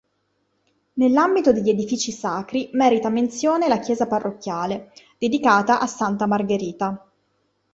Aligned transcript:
Nell'ambito 0.93 1.53
degli 1.53 1.69
edifici 1.69 2.11
sacri, 2.11 2.71
merita 2.73 3.09
menzione 3.09 3.67
la 3.67 3.77
chiesa 3.77 4.07
parrocchiale, 4.07 4.91
dedicata 5.19 5.79
a 5.79 5.85
santa 5.85 6.25
Margherita. 6.25 7.07